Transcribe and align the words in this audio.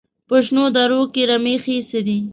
په 0.27 0.35
شنو 0.45 0.65
درو 0.75 1.01
کې 1.13 1.21
رمې 1.29 1.55
ښې 1.63 1.77
څري. 1.89 2.19